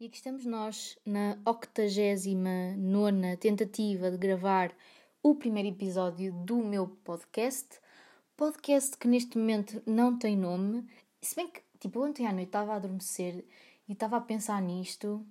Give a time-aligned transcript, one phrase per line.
[0.00, 4.74] E aqui estamos nós na 89 tentativa de gravar
[5.22, 7.78] o primeiro episódio do meu podcast.
[8.36, 10.84] Podcast que neste momento não tem nome.
[11.22, 13.44] Se bem que, tipo, ontem à noite estava a adormecer
[13.88, 15.24] e estava a pensar nisto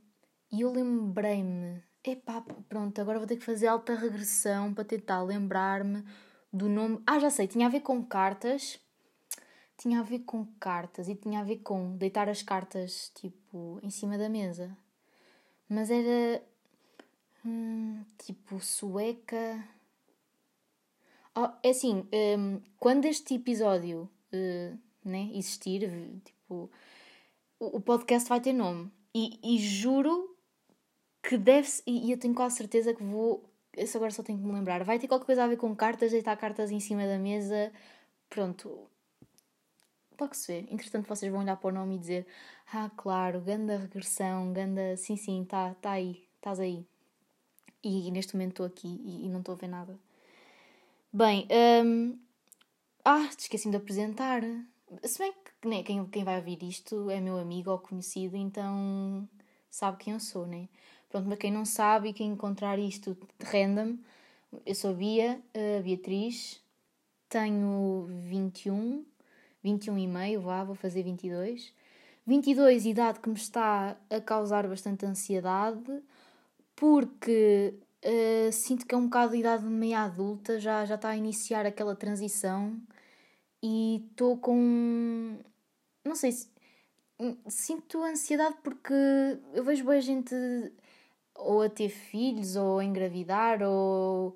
[0.49, 6.05] e eu lembrei-me: epá, pronto, agora vou ter que fazer alta regressão para tentar lembrar-me
[6.53, 7.03] do nome.
[7.05, 8.79] Ah, já sei, tinha a ver com cartas
[9.77, 13.89] tinha a ver com cartas e tinha a ver com deitar as cartas tipo em
[13.89, 14.75] cima da mesa.
[15.67, 16.43] Mas era
[17.45, 19.63] hum, tipo sueca.
[21.35, 25.89] Oh, é assim, um, quando este episódio uh, né, existir,
[26.23, 26.69] tipo,
[27.59, 28.91] o, o, podcast vai ter nome.
[29.15, 30.35] E, e juro
[31.23, 33.49] que deve-se, e, e eu tenho quase certeza que vou.
[33.75, 34.83] Isso agora só tenho que me lembrar.
[34.83, 37.71] Vai ter qualquer coisa a ver com cartas, deitar cartas em cima da mesa.
[38.29, 38.87] Pronto,
[40.19, 40.67] logo se vê.
[40.69, 42.27] Entretanto, vocês vão olhar para o nome e dizer:
[42.73, 44.95] Ah, claro, ganda regressão, ganda.
[44.97, 46.85] Sim, sim, tá, tá aí, estás aí.
[47.83, 49.99] E, e, neste momento estou aqui e, e não estou a ver nada.
[51.11, 51.47] Bem,
[51.83, 52.17] um...
[53.03, 54.41] ah, esqueci-me de apresentar.
[55.03, 59.27] Se bem que né, quem, quem vai ouvir isto é meu amigo ou conhecido, então
[59.69, 60.69] sabe quem eu sou, né?
[61.09, 63.97] Pronto, mas quem não sabe e quem encontrar isto random,
[64.65, 66.61] eu sou Bia, a Beatriz,
[67.29, 69.05] tenho 21
[69.63, 71.73] 21,5, vá, vou fazer 22.
[72.25, 76.01] 22, idade que me está a causar bastante ansiedade,
[76.75, 77.73] porque
[78.05, 81.65] uh, sinto que é um bocado de idade meia adulta, já, já está a iniciar
[81.65, 82.79] aquela transição
[83.61, 85.39] e estou com.
[86.05, 86.51] Não sei se.
[87.47, 88.93] Sinto ansiedade porque
[89.53, 90.35] eu vejo boa gente
[91.35, 94.35] ou a ter filhos, ou a engravidar, ou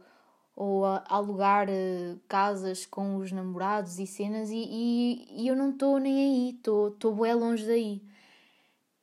[0.58, 5.99] ou alugar uh, casas com os namorados e cenas e, e, e eu não estou
[5.99, 8.02] nem aí, estou bem longe daí.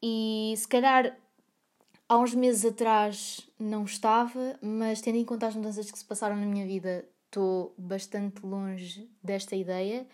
[0.03, 1.17] E se calhar
[2.09, 6.37] há uns meses atrás não estava, mas tendo em conta as mudanças que se passaram
[6.37, 10.05] na minha vida, estou bastante longe desta ideia.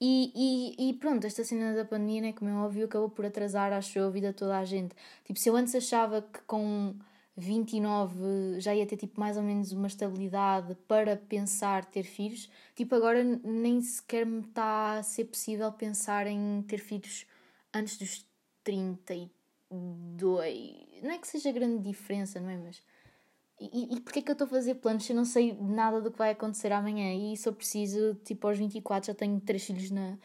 [0.00, 0.30] E,
[0.78, 3.98] e, e, pronto, esta cena da pandemia, né, como é óbvio, acabou por atrasar, acho
[3.98, 4.94] eu, a vida toda a gente.
[5.24, 6.94] Tipo, se eu antes achava que com
[7.36, 12.94] 29 já ia ter tipo mais ou menos uma estabilidade para pensar ter filhos, tipo
[12.94, 17.26] agora nem sequer me está a ser possível pensar em ter filhos
[17.74, 18.26] antes dos
[18.64, 19.30] 32.
[21.02, 22.56] Não é que seja grande diferença, não é?
[22.56, 22.82] Mas.
[23.58, 26.00] E, e porquê é que eu estou a fazer planos se eu não sei nada
[26.00, 27.14] do que vai acontecer amanhã?
[27.14, 30.18] E eu preciso, tipo aos 24 já tenho três filhos na.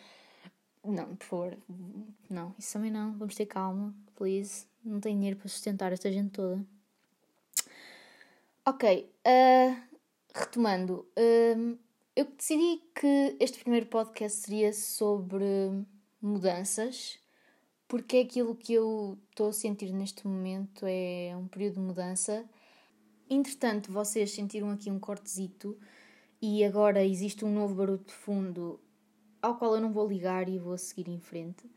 [0.83, 1.57] Não, por favor.
[2.29, 3.13] Não, isso também não.
[3.17, 4.65] Vamos ter calma, please.
[4.83, 6.65] Não tenho dinheiro para sustentar esta gente toda.
[8.63, 9.75] Ok, uh,
[10.35, 11.79] retomando, uh,
[12.15, 15.43] eu decidi que este primeiro podcast seria sobre
[16.21, 17.17] mudanças,
[17.87, 22.47] porque é aquilo que eu estou a sentir neste momento é um período de mudança.
[23.27, 25.75] Entretanto, vocês sentiram aqui um cortezito
[26.39, 28.79] e agora existe um novo barulho de fundo
[29.41, 31.67] ao qual eu não vou ligar e vou seguir em frente.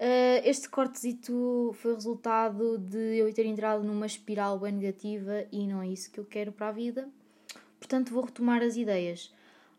[0.00, 5.82] Uh, este cortezito foi resultado de eu ter entrado numa espiral bem negativa e não
[5.82, 7.06] é isso que eu quero para a vida.
[7.78, 9.30] Portanto, vou retomar as ideias.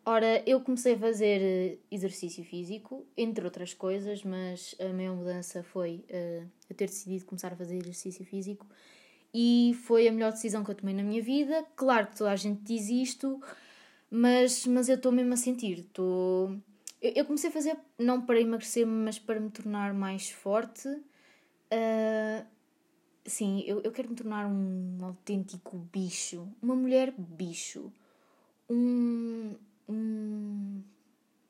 [0.05, 5.63] Ora, eu comecei a fazer eh, exercício físico, entre outras coisas, mas a maior mudança
[5.63, 8.67] foi uh, eu ter decidido começar a fazer exercício físico
[9.33, 11.65] e foi a melhor decisão que eu tomei na minha vida.
[11.75, 13.41] Claro que toda a gente diz isto,
[14.09, 15.79] mas, mas eu estou mesmo a sentir.
[15.79, 16.55] Estou
[17.01, 20.87] eu, eu comecei a fazer não para emagrecer, mas para me tornar mais forte.
[20.87, 22.45] Uh,
[23.25, 26.47] sim, eu, eu quero me tornar um autêntico bicho.
[26.61, 27.91] Uma mulher bicho.
[28.69, 29.55] Um.
[29.89, 30.83] um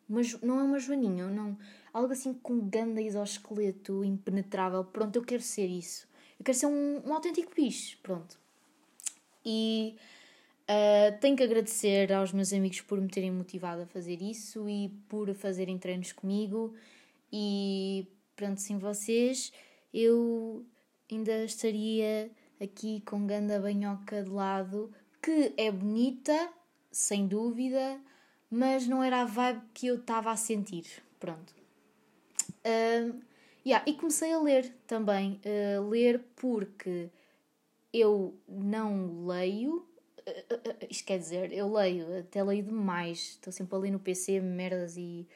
[0.07, 1.57] uma, não é uma joaninha, não.
[1.93, 4.83] Algo assim com ganda exoesqueleto impenetrável.
[4.83, 6.05] Pronto, eu quero ser isso.
[6.37, 7.97] Eu quero ser um, um autêntico bicho.
[8.03, 8.37] Pronto.
[9.45, 9.95] E
[10.71, 14.87] Uh, tenho que agradecer aos meus amigos por me terem motivado a fazer isso e
[15.09, 16.73] por fazerem treinos comigo.
[17.29, 19.51] E pronto, sem vocês
[19.93, 20.65] eu
[21.11, 22.31] ainda estaria
[22.61, 26.49] aqui com ganda banhoca de lado, que é bonita,
[26.89, 27.99] sem dúvida,
[28.49, 30.85] mas não era a vibe que eu estava a sentir.
[31.19, 31.53] Pronto.
[32.65, 33.19] Uh,
[33.65, 35.41] yeah, e comecei a ler também.
[35.45, 37.09] Uh, ler porque
[37.93, 39.90] eu não leio
[40.89, 45.27] isto quer dizer, eu leio, até leio demais, estou sempre ali no PC, merdas, e,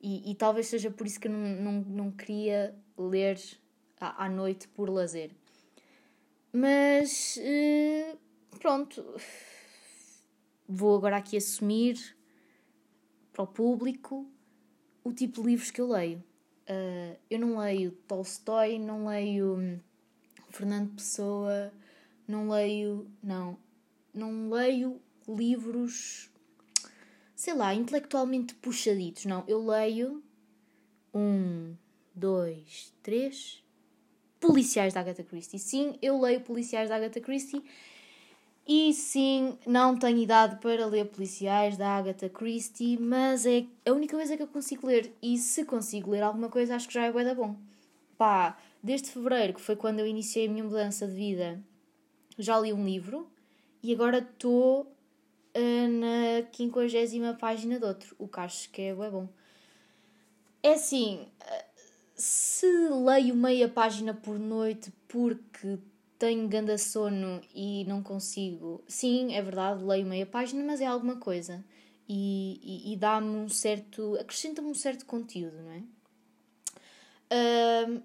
[0.00, 3.38] e, e, talvez seja por isso que eu não, não, não queria ler
[4.00, 5.30] à, à noite por lazer.
[6.52, 8.16] Mas eh,
[8.58, 9.04] pronto,
[10.68, 12.16] vou agora aqui assumir
[13.32, 14.26] para o público
[15.04, 16.22] o tipo de livros que eu leio.
[16.68, 19.80] Uh, eu não leio Tolstói, não leio
[20.50, 21.72] Fernando Pessoa,
[22.26, 23.56] não leio, não,
[24.14, 26.30] não leio livros,
[27.34, 29.44] sei lá, intelectualmente puxaditos, não.
[29.46, 30.22] Eu leio
[31.12, 31.74] um,
[32.14, 33.62] dois, três
[34.40, 35.58] policiais da Agatha Christie.
[35.58, 37.62] Sim, eu leio policiais da Agatha Christie.
[38.66, 44.14] E sim, não tenho idade para ler policiais da Agatha Christie, mas é a única
[44.14, 45.10] coisa que eu consigo ler.
[45.22, 47.56] E se consigo ler alguma coisa, acho que já é bué da bom.
[48.18, 51.62] Pá, desde fevereiro, que foi quando eu iniciei a minha mudança de vida,
[52.38, 53.30] já li um livro
[53.82, 59.28] e agora estou uh, na quinquagésima página de outro, o que acho que é bom.
[60.62, 61.64] É assim, uh,
[62.14, 65.78] se leio meia página por noite porque
[66.18, 68.82] tenho ganda sono e não consigo.
[68.88, 71.64] Sim, é verdade, leio meia página, mas é alguma coisa.
[72.08, 74.16] E, e, e dá-me um certo.
[74.20, 75.82] acrescenta-me um certo conteúdo, não é?
[77.30, 78.02] Uh,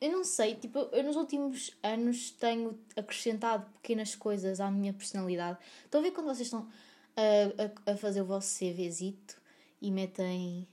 [0.00, 5.58] eu não sei, tipo, eu nos últimos anos tenho acrescentado pequenas coisas à minha personalidade.
[5.84, 6.68] Estão a ver quando vocês estão
[7.16, 9.40] a, a, a fazer o vosso CVzito
[9.80, 10.68] e metem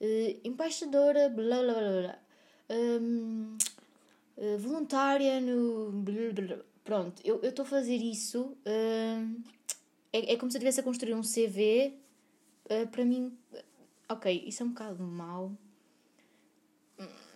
[0.00, 2.18] uh, embaixadora, blá blá blá blá.
[2.70, 3.56] Um,
[4.36, 5.90] uh, voluntária no.
[5.90, 8.56] Blá, blá, Pronto, eu estou a fazer isso.
[8.64, 9.42] Uh,
[10.12, 11.94] é, é como se eu estivesse a construir um CV.
[12.66, 13.36] Uh, para mim.
[14.08, 15.52] Ok, isso é um bocado mau.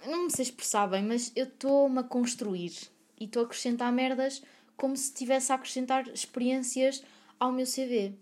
[0.07, 2.73] Não me sei expressar bem, mas eu estou-me a construir.
[3.19, 4.43] E estou a acrescentar merdas
[4.77, 7.05] como se estivesse a acrescentar experiências
[7.39, 8.15] ao meu CV.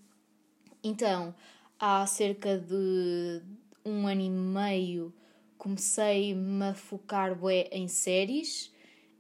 [0.83, 1.35] Então,
[1.79, 3.43] há cerca de
[3.85, 5.15] um ano e meio
[5.57, 8.67] comecei-me a focar bué em séries.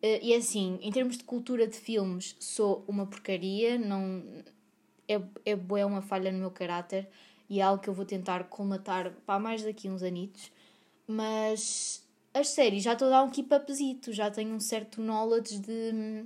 [0.03, 4.23] Uh, e assim, em termos de cultura de filmes, sou uma porcaria, não
[5.07, 7.09] é, é bué uma falha no meu caráter
[7.49, 10.51] e é algo que eu vou tentar colmatar para mais daqui uns anitos.
[11.07, 15.59] Mas as séries já estou a dar um keep upzito, já tenho um certo knowledge
[15.59, 16.25] de,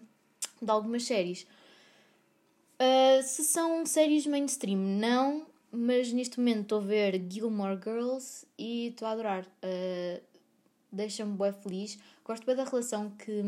[0.60, 1.46] de algumas séries.
[2.74, 8.88] Uh, se são séries mainstream, não, mas neste momento estou a ver Gilmore Girls e
[8.88, 9.44] estou a adorar.
[9.62, 10.34] Uh,
[10.94, 11.98] Deixa-me bem feliz.
[12.24, 13.42] Gosto bem da relação que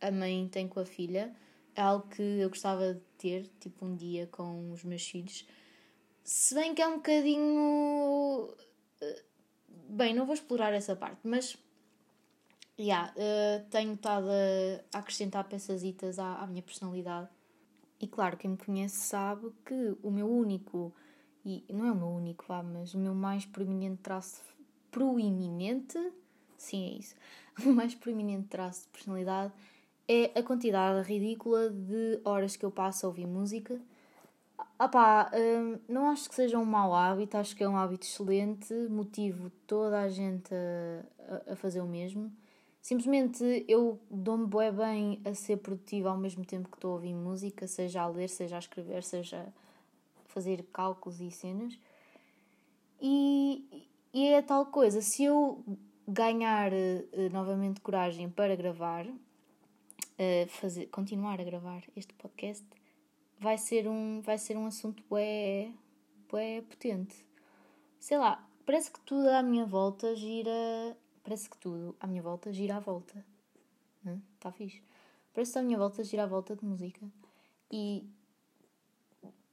[0.00, 1.34] a mãe tem com a filha.
[1.74, 5.44] É algo que eu gostava de ter, tipo, um dia com os meus filhos.
[6.22, 8.54] Se bem que é um bocadinho.
[9.02, 9.22] Ah,
[9.88, 11.58] bem, não vou explorar essa parte, mas.
[12.80, 14.28] Yeah, uh, tenho estado
[14.94, 17.28] a acrescentar peçazitas à, à minha personalidade.
[18.00, 20.90] E claro, quem me conhece sabe que o meu único
[21.44, 24.40] e não é o meu único, vá, mas o meu mais proeminente traço
[24.90, 25.98] proeminente,
[26.56, 27.14] sim é isso,
[27.66, 29.52] o mais proeminente traço de personalidade
[30.08, 33.78] é a quantidade ridícula de horas que eu passo a ouvir música.
[34.78, 38.06] Ah pá, hum, não acho que seja um mau hábito, acho que é um hábito
[38.06, 40.50] excelente, motivo toda a gente
[41.28, 42.32] a, a fazer o mesmo.
[42.80, 47.66] Simplesmente eu dou-me bem a ser produtiva ao mesmo tempo que estou a ouvir música,
[47.66, 49.52] seja a ler, seja a escrever, seja
[50.26, 51.78] fazer cálculos e cenas.
[53.00, 55.62] E, e é tal coisa, se eu
[56.06, 62.66] ganhar uh, novamente coragem para gravar, uh, fazer, continuar a gravar este podcast,
[63.38, 65.70] vai ser um, vai ser um assunto bué,
[66.28, 67.24] bué potente.
[67.98, 70.96] Sei lá, parece que tudo à minha volta gira.
[71.30, 73.24] Parece que tudo à minha volta gira à volta.
[74.34, 74.82] Está fixe.
[75.32, 77.08] Parece que à minha volta gira à volta de música.
[77.70, 78.04] E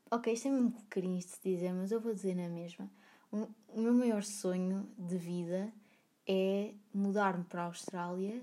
[0.09, 2.89] Ok, isto é mesmo carinho de dizer, mas eu vou dizer na mesma.
[3.31, 5.71] O meu maior sonho de vida
[6.25, 8.41] é mudar-me para a Austrália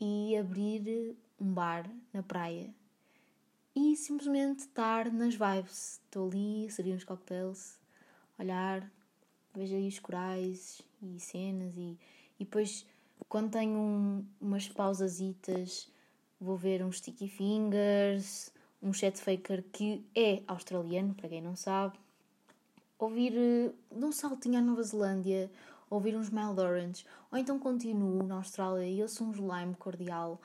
[0.00, 2.74] e abrir um bar na praia
[3.76, 6.00] e simplesmente estar nas vibes.
[6.04, 7.78] Estou ali, servir uns cocktails,
[8.36, 8.90] olhar,
[9.54, 11.96] vejo aí os corais e cenas e,
[12.40, 12.84] e depois
[13.28, 15.88] quando tenho um, umas pausasitas
[16.40, 18.50] vou ver uns sticky fingers
[18.82, 21.98] um chat faker que é australiano, para quem não sabe,
[22.98, 25.50] ouvir uh, de um saltinho à Nova Zelândia,
[25.88, 30.40] ouvir uns mild orange, ou então continuo na Austrália e ouço uns lime cordial,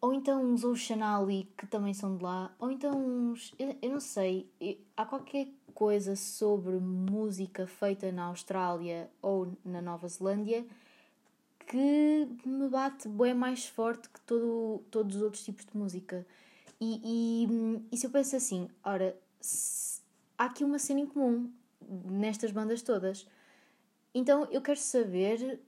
[0.00, 3.54] ou então uns Oceanali que também são de lá, ou então uns.
[3.58, 4.50] Eu, eu não sei,
[4.96, 10.64] há qualquer coisa sobre música feita na Austrália ou na Nova Zelândia
[11.66, 16.26] que me bate bem mais forte que todo, todos os outros tipos de música.
[16.80, 20.00] E, e, e se eu penso assim, ora, se,
[20.36, 21.50] há aqui uma cena em comum
[22.04, 23.26] nestas bandas todas.
[24.14, 25.60] Então eu quero saber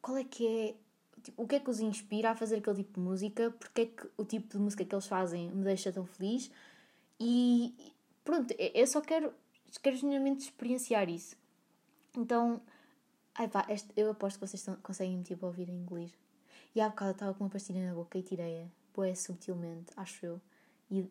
[0.00, 0.74] qual é que é.
[1.22, 3.50] Tipo, o que é que os inspira a fazer aquele tipo de música?
[3.58, 6.50] Porque é que o tipo de música que eles fazem me deixa tão feliz?
[7.18, 7.93] E
[8.24, 9.32] pronto, eu só quero,
[9.82, 11.36] quero genuinamente experienciar isso.
[12.16, 12.60] Então,
[13.34, 16.12] ai pá, este, eu aposto que vocês estão, conseguem tipo, ouvir em inglês.
[16.74, 18.66] E há bocado estava com uma pastilha na boca e tirei-a.
[18.94, 20.40] Boé, subtilmente, acho eu.
[20.90, 21.08] E,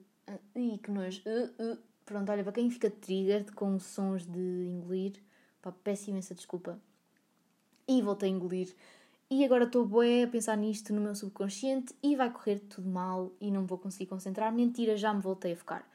[0.55, 1.19] e que nós.
[1.19, 1.77] Uh, uh.
[2.05, 5.13] Pronto, olha, para quem fica triggered com sons de engolir,
[5.61, 6.77] pá, peço imensa desculpa.
[7.87, 8.75] E voltei a engolir.
[9.29, 13.31] E agora estou boé a pensar nisto no meu subconsciente e vai correr tudo mal
[13.39, 14.53] e não vou conseguir concentrar.
[14.53, 15.87] Mentira, já me voltei a focar.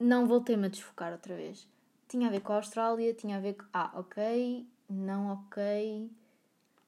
[0.00, 1.68] Não voltei-me a desfocar outra vez.
[2.08, 3.66] Tinha a ver com a Austrália, tinha a ver com.
[3.70, 6.10] Ah, ok, não ok.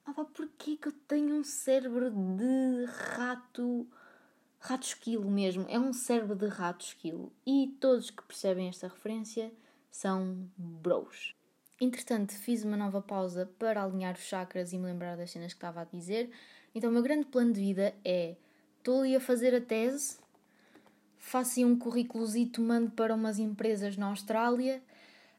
[0.03, 3.87] Ah, pá, porquê que eu tenho um cérebro de rato.
[4.59, 5.67] Rato esquilo mesmo.
[5.69, 7.31] É um cérebro de rato esquilo.
[7.45, 9.51] E todos que percebem esta referência
[9.91, 11.35] são bros.
[11.79, 15.57] Entretanto, fiz uma nova pausa para alinhar os chakras e me lembrar das cenas que
[15.57, 16.31] estava a dizer.
[16.73, 18.35] Então, o meu grande plano de vida é:
[18.79, 20.17] estou ali a fazer a tese,
[21.25, 24.81] faço um currículozito, mando para umas empresas na Austrália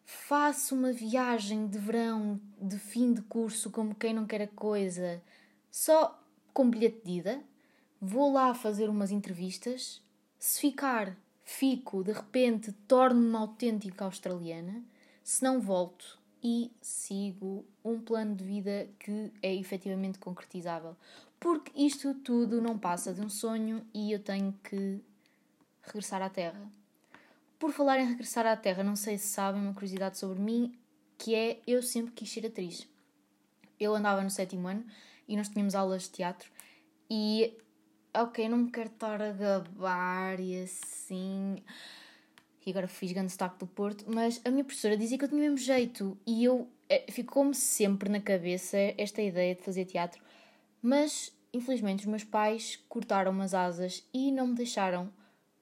[0.05, 5.23] faço uma viagem de verão de fim de curso como quem não quer a coisa,
[5.71, 6.21] só
[6.53, 7.43] com bilhete de ida,
[8.01, 10.03] vou lá fazer umas entrevistas,
[10.39, 14.83] se ficar, fico, de repente torno-me uma autêntica australiana,
[15.23, 20.95] se não volto e sigo um plano de vida que é efetivamente concretizável.
[21.41, 25.01] Porque isto tudo não passa de um sonho e eu tenho que
[25.87, 26.71] regressar à Terra.
[27.59, 30.79] Por falar em regressar à Terra, não sei se sabem uma curiosidade sobre mim,
[31.19, 32.87] que é eu sempre quis ser atriz.
[33.79, 34.85] Eu andava no sétimo ano
[35.27, 36.51] e nós tínhamos aulas de teatro
[37.11, 37.57] e
[38.15, 41.57] ok, não me quero estar a gabar e assim.
[42.67, 45.41] E agora fiz grande destaque do Porto, mas a minha professora dizia que eu tinha
[45.41, 50.23] o mesmo jeito e eu eh, ficou-me sempre na cabeça esta ideia de fazer teatro,
[50.81, 55.13] mas infelizmente os meus pais cortaram as asas e não me deixaram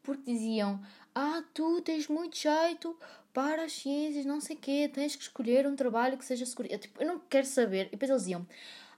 [0.03, 0.81] porque diziam:
[1.15, 2.97] ah, tu tens muito jeito
[3.33, 6.69] para as ciências, não sei o quê, tens que escolher um trabalho que seja seguro.
[6.71, 7.87] Eu, tipo, eu não quero saber.
[7.87, 8.47] E depois eles diziam,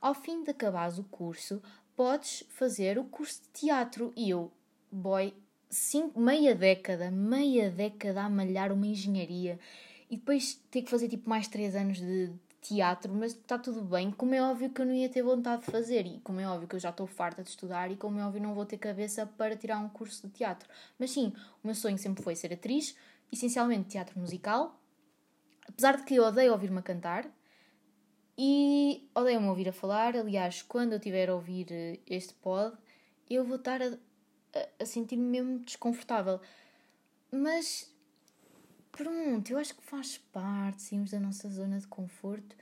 [0.01, 1.63] ao fim de acabares o curso,
[1.97, 4.13] podes fazer o curso de teatro.
[4.17, 4.51] E eu,
[4.91, 5.33] boy,
[5.71, 9.59] cinco, meia década, meia década a malhar uma engenharia
[10.11, 12.33] e depois ter que fazer tipo mais três anos de
[12.65, 14.11] teatro, mas está tudo bem.
[14.11, 16.67] Como é óbvio que eu não ia ter vontade de fazer, e como é óbvio
[16.67, 19.27] que eu já estou farta de estudar, e como é óbvio não vou ter cabeça
[19.27, 20.69] para tirar um curso de teatro.
[20.99, 22.97] Mas sim, o meu sonho sempre foi ser atriz,
[23.31, 24.81] essencialmente teatro musical,
[25.69, 27.31] apesar de que eu odeio ouvir-me cantar.
[28.37, 30.17] E odeio-me ouvir a falar.
[30.17, 32.77] Aliás, quando eu estiver a ouvir eh, este pod,
[33.31, 36.41] eu vou estar a, a, a sentir-me mesmo desconfortável.
[37.31, 37.94] Mas
[38.97, 42.55] Pronto, eu acho que faz parte, sairmos da nossa zona de conforto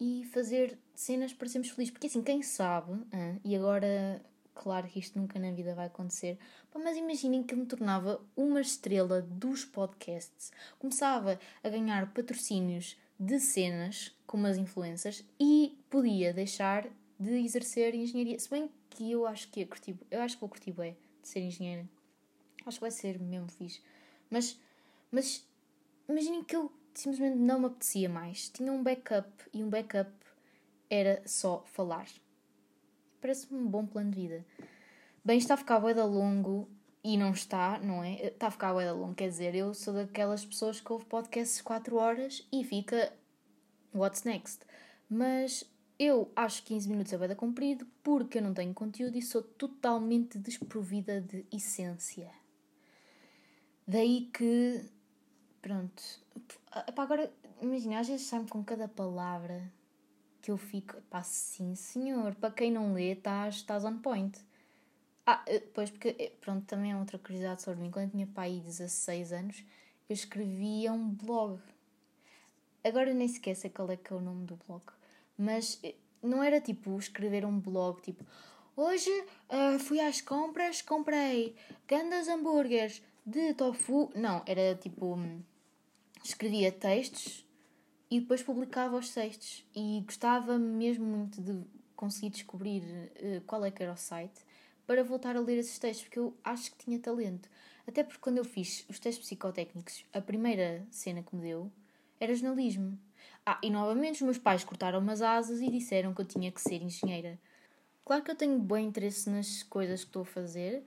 [0.00, 1.92] e fazer cenas para sermos felizes.
[1.92, 6.38] Porque assim, quem sabe, hein, e agora, claro que isto nunca na vida vai acontecer,
[6.74, 13.38] mas imaginem que eu me tornava uma estrela dos podcasts, começava a ganhar patrocínios de
[13.38, 16.88] cenas como as influências e podia deixar
[17.20, 18.38] de exercer engenharia.
[18.38, 21.28] Se bem que eu acho que ia curtir, eu acho que vou curtir bem de
[21.28, 21.86] ser engenheira.
[22.64, 23.82] Acho que vai ser mesmo fixe.
[24.30, 24.58] Mas,
[25.10, 25.46] mas
[26.08, 28.48] imaginem que eu simplesmente não me apetecia mais.
[28.48, 30.10] Tinha um backup e um backup
[30.90, 32.06] era só falar.
[33.20, 34.46] Parece-me um bom plano de vida.
[35.24, 36.68] Bem, está a ficar bué longo
[37.04, 38.26] e não está, não é?
[38.26, 41.96] Está a ficar bué longo, quer dizer, eu sou daquelas pessoas que ouve podcasts 4
[41.96, 43.12] horas e fica
[43.94, 44.64] what's next.
[45.08, 45.64] Mas
[45.98, 50.38] eu acho 15 minutos é bué comprido porque eu não tenho conteúdo e sou totalmente
[50.38, 52.30] desprovida de essência.
[53.86, 54.84] Daí que
[55.60, 56.02] Pronto.
[56.86, 59.70] Epá, agora, imagina, às vezes sai-me com cada palavra
[60.40, 61.00] que eu fico.
[61.10, 62.34] Pá, sim, senhor.
[62.36, 64.38] Para quem não lê, estás, estás on point.
[65.26, 67.90] Ah, eh, pois, porque, eh, pronto, também é outra curiosidade sobre mim.
[67.90, 69.64] Quando eu tinha pai 16 anos,
[70.08, 71.60] eu escrevia um blog.
[72.82, 74.84] Agora nem sequer sei qual é que é o nome do blog.
[75.36, 78.24] Mas eh, não era tipo escrever um blog, tipo...
[78.76, 79.10] Hoje
[79.50, 81.56] uh, fui às compras, comprei
[81.88, 84.10] grandes hambúrgueres de tofu.
[84.14, 85.42] Não, era tipo hum,
[86.24, 87.46] escrevia textos
[88.10, 89.64] e depois publicava os textos.
[89.74, 94.46] E gostava mesmo muito de conseguir descobrir uh, qual é que era o site
[94.86, 97.48] para voltar a ler esses textos, porque eu acho que tinha talento.
[97.86, 101.70] Até porque quando eu fiz os testes psicotécnicos, a primeira cena que me deu
[102.20, 102.98] era jornalismo.
[103.44, 106.60] Ah, e novamente os meus pais cortaram umas asas e disseram que eu tinha que
[106.60, 107.38] ser engenheira.
[108.04, 110.84] Claro que eu tenho bom interesse nas coisas que estou a fazer,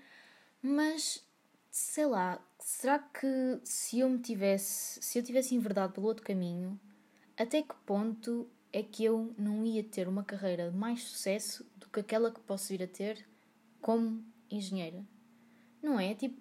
[0.61, 1.23] mas
[1.71, 6.77] sei lá, será que se eu me tivesse, se eu tivesse enverdado pelo outro caminho,
[7.37, 11.87] até que ponto é que eu não ia ter uma carreira de mais sucesso do
[11.87, 13.25] que aquela que posso vir a ter
[13.81, 15.03] como engenheira?
[15.81, 16.13] Não é?
[16.13, 16.39] Tipo,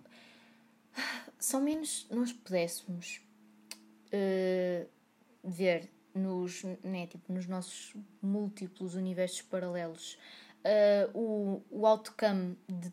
[1.54, 3.22] ao menos nós pudéssemos
[4.06, 4.88] uh,
[5.44, 10.18] ver nos, né, tipo, nos nossos múltiplos universos paralelos
[10.64, 12.92] uh, o, o outcome de,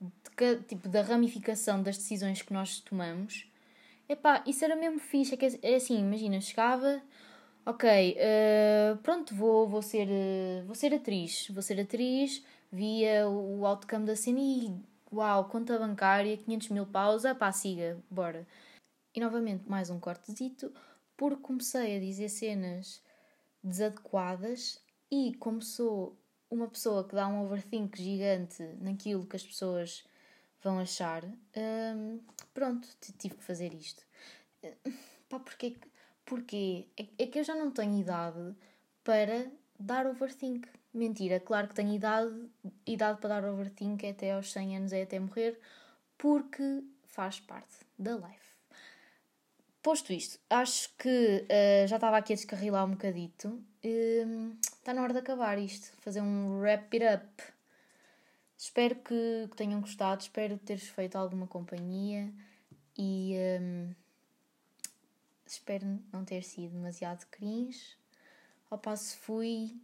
[0.00, 3.50] de, tipo, da ramificação das decisões que nós tomamos,
[4.08, 5.34] epá, isso era mesmo fixe.
[5.34, 7.02] É, que, é assim, imagina, chegava,
[7.66, 13.66] ok, uh, pronto, vou, vou, ser, uh, vou ser atriz, vou ser atriz, via o
[13.66, 14.74] outcome da cena e
[15.12, 18.46] uau, conta bancária, 500 mil paus, ah pá, siga, bora.
[19.14, 20.72] E novamente mais um cortezito,
[21.16, 23.02] porque comecei a dizer cenas
[23.62, 26.16] desadequadas e como sou
[26.50, 30.04] uma pessoa que dá um overthink gigante naquilo que as pessoas
[30.62, 32.20] vão achar, hum,
[32.52, 32.88] pronto,
[33.18, 34.02] tive que fazer isto.
[35.28, 35.76] Pá, porquê?
[36.24, 36.86] Porquê?
[36.96, 38.54] É, é que eu já não tenho idade
[39.04, 40.68] para dar overthink.
[40.92, 42.34] Mentira, claro que tenho idade,
[42.86, 45.60] idade para dar overthink é até aos 100 anos, é até morrer,
[46.16, 48.48] porque faz parte da life.
[49.82, 53.48] Posto isto, acho que uh, já estava aqui a descarrilar um bocadito.
[53.84, 54.56] Uh,
[54.88, 57.42] está na hora de acabar isto, fazer um wrap it up.
[58.56, 62.32] Espero que, tenham gostado, espero teres feito alguma companhia
[62.96, 63.94] e um,
[65.46, 67.98] espero não ter sido demasiado cringe.
[68.70, 69.76] Opa, se fui.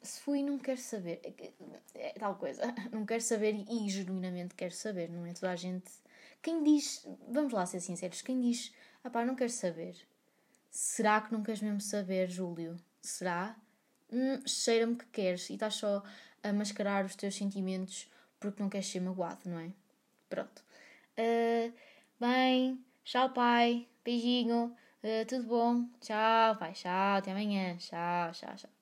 [0.00, 1.20] Se fui, não quero saber.
[1.24, 1.52] É,
[1.94, 2.62] é, é tal coisa.
[2.92, 5.32] Não quero saber e genuinamente quero saber, não é?
[5.32, 5.90] Toda a gente.
[6.42, 7.06] Quem diz.
[7.28, 8.20] Vamos lá ser sinceros.
[8.20, 8.72] Quem diz.
[9.02, 9.96] Ah pá, não quero saber.
[10.70, 12.76] Será que não queres mesmo saber, Júlio?
[13.00, 13.56] Será?
[14.14, 16.02] Hum, Cheira-me que queres e estás só
[16.42, 19.72] a mascarar os teus sentimentos porque não queres ser magoado, não é?
[20.28, 20.62] Pronto.
[21.18, 21.72] Uh,
[22.20, 23.88] bem, tchau, pai.
[24.04, 24.76] Beijinho.
[25.02, 25.88] Uh, tudo bom?
[26.00, 26.72] Tchau, pai.
[26.72, 27.16] Tchau.
[27.18, 27.76] Até amanhã.
[27.78, 28.73] Tchau, tchau, tchau.